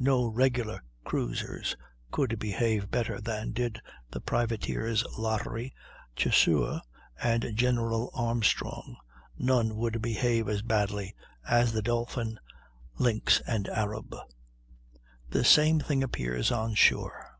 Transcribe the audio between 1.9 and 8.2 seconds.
could behave better than did the privateers Lottery, Chasseur, and General